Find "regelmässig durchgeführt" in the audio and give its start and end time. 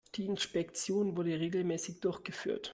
1.39-2.69